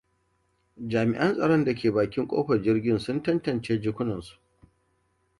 Jami'an 0.91 1.33
tsaron 1.35 1.65
da 1.65 1.75
ke 1.75 1.93
bakin 1.97 2.27
kofar 2.31 2.63
jirgin 2.67 2.97
sun 2.97 3.19
tantance 3.23 3.77
jakunansu. 3.83 4.35